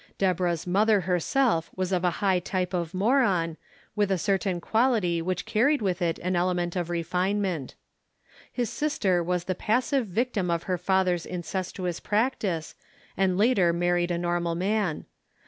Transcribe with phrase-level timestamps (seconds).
[0.17, 3.55] Deborah's mother herself was of a high type of moron,
[3.95, 7.75] with a certain quality which carried with it an element of refinement.
[8.57, 12.73] Her sister was the passive victim of her father's incestuous practice
[13.15, 15.05] and later married a normal man.